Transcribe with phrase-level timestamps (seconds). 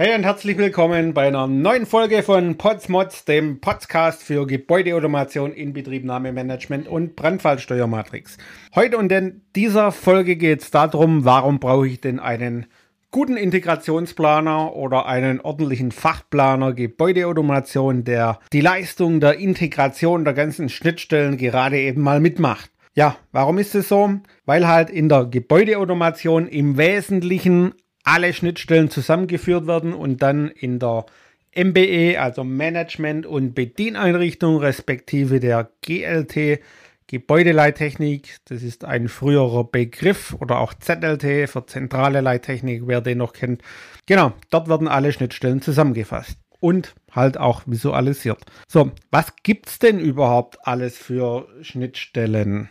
[0.00, 6.88] Hey und herzlich willkommen bei einer neuen Folge von Podsmods, dem Podcast für Gebäudeautomation, Inbetriebnahmemanagement
[6.88, 8.38] und Brandfallsteuermatrix.
[8.74, 12.64] Heute und in dieser Folge geht es darum, warum brauche ich denn einen
[13.10, 21.36] guten Integrationsplaner oder einen ordentlichen Fachplaner Gebäudeautomation, der die Leistung der Integration der ganzen Schnittstellen
[21.36, 22.70] gerade eben mal mitmacht.
[22.94, 24.14] Ja, warum ist es so?
[24.46, 27.74] Weil halt in der Gebäudeautomation im Wesentlichen
[28.04, 31.06] alle Schnittstellen zusammengeführt werden und dann in der
[31.54, 36.60] MBE, also Management und Bedieneinrichtung, respektive der GLT,
[37.08, 43.32] Gebäudeleittechnik, das ist ein früherer Begriff, oder auch ZLT für zentrale Leittechnik, wer den noch
[43.32, 43.62] kennt.
[44.06, 48.44] Genau, dort werden alle Schnittstellen zusammengefasst und halt auch visualisiert.
[48.68, 52.68] So, was gibt es denn überhaupt alles für Schnittstellen?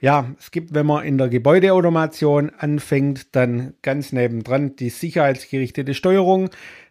[0.00, 6.50] Ja, es gibt, wenn man in der Gebäudeautomation anfängt, dann ganz nebendran die sicherheitsgerichtete Steuerung,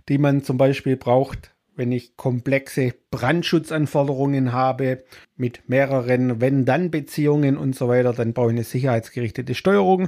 [0.09, 5.03] die man zum Beispiel braucht, wenn ich komplexe Brandschutzanforderungen habe
[5.37, 10.07] mit mehreren Wenn-Dann-Beziehungen und so weiter, dann brauche ich eine sicherheitsgerichtete Steuerung,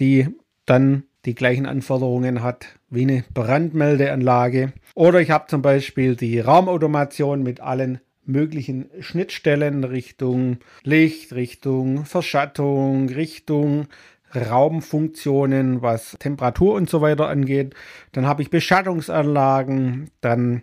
[0.00, 0.28] die
[0.66, 4.72] dann die gleichen Anforderungen hat wie eine Brandmeldeanlage.
[4.94, 13.08] Oder ich habe zum Beispiel die Raumautomation mit allen möglichen Schnittstellen Richtung Licht, Richtung Verschattung,
[13.08, 13.88] Richtung
[14.34, 17.74] Raumfunktionen, was Temperatur und so weiter angeht.
[18.12, 20.62] Dann habe ich Beschattungsanlagen, dann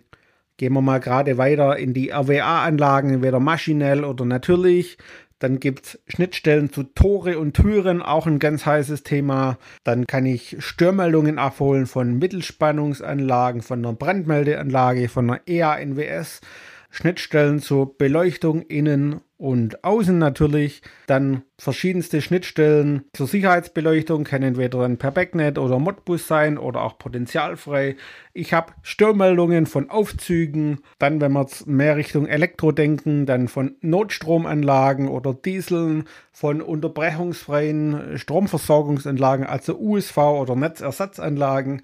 [0.56, 4.98] gehen wir mal gerade weiter in die RWA-Anlagen, entweder maschinell oder natürlich.
[5.38, 9.56] Dann gibt es Schnittstellen zu Tore und Türen, auch ein ganz heißes Thema.
[9.84, 16.42] Dann kann ich Störmeldungen abholen von Mittelspannungsanlagen, von einer Brandmeldeanlage, von einer EANWS.
[16.90, 20.82] Schnittstellen zur Beleuchtung innen und außen natürlich.
[21.06, 26.98] Dann verschiedenste Schnittstellen zur Sicherheitsbeleuchtung können entweder dann per Backnet oder Modbus sein oder auch
[26.98, 27.96] potenzialfrei.
[28.34, 30.80] Ich habe Störmeldungen von Aufzügen.
[30.98, 39.46] Dann, wenn wir mehr Richtung Elektro denken, dann von Notstromanlagen oder Dieseln, von unterbrechungsfreien Stromversorgungsanlagen,
[39.46, 41.82] also USV oder Netzersatzanlagen.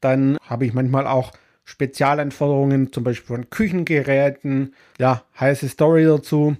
[0.00, 1.32] Dann habe ich manchmal auch
[1.64, 4.74] Spezialanforderungen, zum Beispiel von Küchengeräten.
[4.98, 6.56] Ja, heiße Story dazu.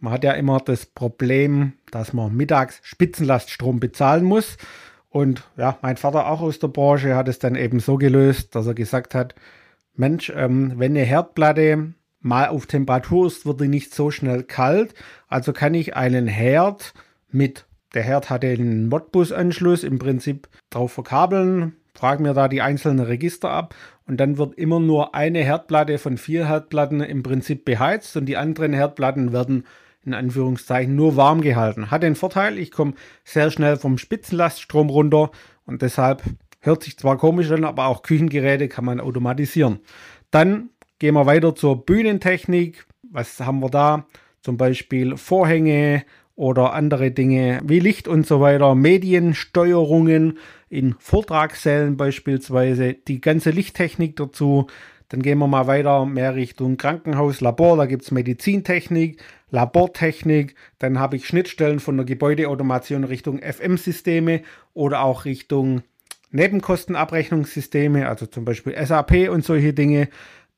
[0.00, 4.56] Man hat ja immer das Problem, dass man mittags Spitzenlaststrom bezahlen muss.
[5.10, 8.66] Und ja, mein Vater auch aus der Branche hat es dann eben so gelöst, dass
[8.66, 9.34] er gesagt hat,
[9.94, 14.94] Mensch, ähm, wenn eine Herdplatte mal auf Temperatur ist, wird die nicht so schnell kalt.
[15.28, 16.94] Also kann ich einen Herd
[17.30, 23.00] mit, der Herd hatte einen Modbus-Anschluss, im Prinzip drauf verkabeln, frage mir da die einzelnen
[23.04, 23.74] Register ab
[24.06, 28.36] und dann wird immer nur eine Herdplatte von vier Herdplatten im Prinzip beheizt und die
[28.36, 29.64] anderen Herdplatten werden
[30.04, 31.90] in Anführungszeichen nur warm gehalten.
[31.90, 32.94] Hat den Vorteil, ich komme
[33.24, 35.32] sehr schnell vom Spitzenlaststrom runter
[35.66, 36.22] und deshalb
[36.60, 39.80] hört sich zwar komisch an, aber auch Küchengeräte kann man automatisieren.
[40.30, 40.70] Dann
[41.00, 42.86] gehen wir weiter zur Bühnentechnik.
[43.02, 44.06] Was haben wir da?
[44.40, 46.04] Zum Beispiel Vorhänge
[46.36, 50.38] oder andere Dinge wie Licht und so weiter, Mediensteuerungen
[50.68, 54.66] in Vortragssälen beispielsweise, die ganze Lichttechnik dazu.
[55.08, 60.98] Dann gehen wir mal weiter mehr Richtung Krankenhaus, Labor, da gibt es Medizintechnik, Labortechnik, dann
[60.98, 64.42] habe ich Schnittstellen von der Gebäudeautomation Richtung FM-Systeme
[64.74, 65.82] oder auch Richtung
[66.30, 70.08] Nebenkostenabrechnungssysteme, also zum Beispiel SAP und solche Dinge.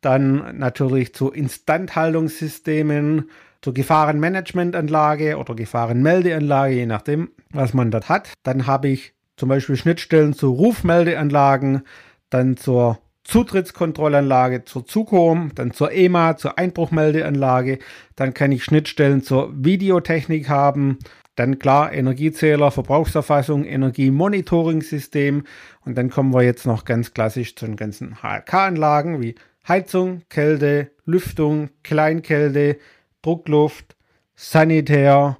[0.00, 3.30] Dann natürlich zu Instandhaltungssystemen,
[3.62, 8.32] zur Gefahrenmanagementanlage oder Gefahrenmeldeanlage, je nachdem, was man dort hat.
[8.42, 11.82] Dann habe ich zum Beispiel Schnittstellen zu Rufmeldeanlagen,
[12.28, 17.78] dann zur Zutrittskontrollanlage, zur ZUCOM, dann zur EMA, zur Einbruchmeldeanlage.
[18.16, 20.98] Dann kann ich Schnittstellen zur Videotechnik haben.
[21.36, 25.44] Dann klar Energiezähler, Verbrauchserfassung, Energiemonitoring-System.
[25.86, 29.36] Und dann kommen wir jetzt noch ganz klassisch zu den ganzen HLK-Anlagen wie
[29.66, 32.76] Heizung, Kälte, Lüftung, Kleinkälte,
[33.22, 33.96] Druckluft,
[34.34, 35.38] Sanitär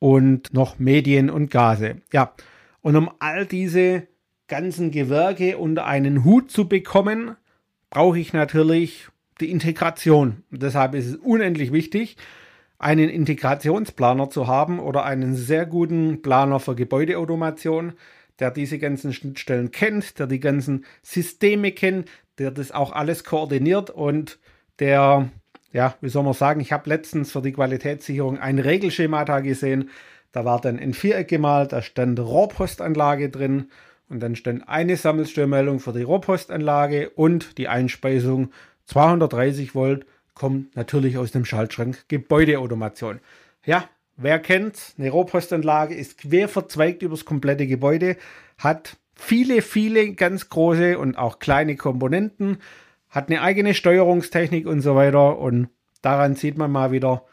[0.00, 1.98] und noch Medien und Gase.
[2.12, 2.32] Ja,
[2.86, 4.06] und um all diese
[4.46, 7.34] ganzen Gewerke unter einen Hut zu bekommen,
[7.90, 9.08] brauche ich natürlich
[9.40, 10.44] die Integration.
[10.52, 12.16] Deshalb ist es unendlich wichtig,
[12.78, 17.94] einen Integrationsplaner zu haben oder einen sehr guten Planer für Gebäudeautomation,
[18.38, 23.90] der diese ganzen Schnittstellen kennt, der die ganzen Systeme kennt, der das auch alles koordiniert
[23.90, 24.38] und
[24.78, 25.28] der
[25.72, 29.90] ja, wie soll man sagen, ich habe letztens für die Qualitätssicherung ein Regelschema da gesehen.
[30.36, 33.70] Da war dann ein Viereck gemalt, da stand Rohrpostanlage drin
[34.10, 38.50] und dann stand eine Sammelstörmeldung für die Rohrpostanlage und die Einspeisung
[38.84, 40.04] 230 Volt
[40.34, 43.20] kommt natürlich aus dem Schaltschrank Gebäudeautomation.
[43.64, 43.88] Ja,
[44.18, 48.18] wer kennt, eine Rohrpostanlage ist quer verzweigt übers komplette Gebäude,
[48.58, 52.58] hat viele, viele ganz große und auch kleine Komponenten,
[53.08, 55.38] hat eine eigene Steuerungstechnik und so weiter.
[55.38, 55.70] Und
[56.02, 57.24] daran sieht man mal wieder,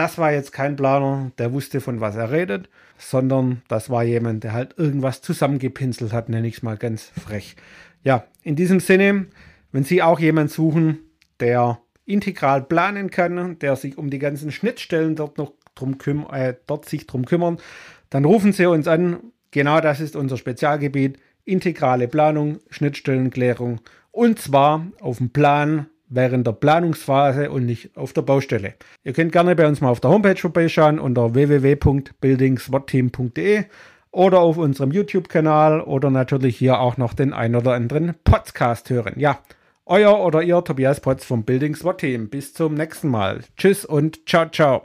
[0.00, 4.44] das war jetzt kein Planer, der wusste, von was er redet, sondern das war jemand,
[4.44, 7.54] der halt irgendwas zusammengepinselt hat, nenne ich es mal ganz frech.
[8.02, 9.26] Ja, in diesem Sinne,
[9.72, 11.00] wenn Sie auch jemanden suchen,
[11.38, 16.54] der integral planen kann, der sich um die ganzen Schnittstellen dort noch drum küm äh,
[16.66, 17.58] dort sich drum kümmern,
[18.08, 19.18] dann rufen Sie uns an.
[19.50, 21.18] Genau das ist unser Spezialgebiet.
[21.44, 23.82] Integrale Planung, Schnittstellenklärung
[24.12, 28.74] und zwar auf dem Plan während der Planungsphase und nicht auf der Baustelle.
[29.04, 33.64] Ihr könnt gerne bei uns mal auf der Homepage vorbeischauen unter www.buildingswatteam.de
[34.10, 39.14] oder auf unserem YouTube-Kanal oder natürlich hier auch noch den ein oder anderen Podcast hören.
[39.16, 39.38] Ja,
[39.86, 42.28] euer oder ihr Tobias Potz vom Building SWAT Team.
[42.28, 43.40] Bis zum nächsten Mal.
[43.56, 44.84] Tschüss und ciao, ciao.